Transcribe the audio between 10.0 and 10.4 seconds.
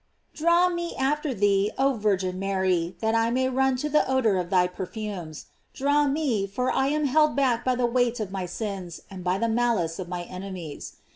my